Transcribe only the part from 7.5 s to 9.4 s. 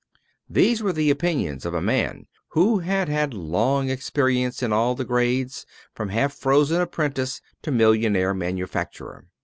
to millionaire manufacturer.